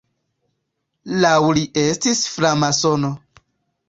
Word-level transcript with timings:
Laŭ 1.25 1.33
li 1.57 1.65
estis 1.81 2.21
framasono. 2.37 3.13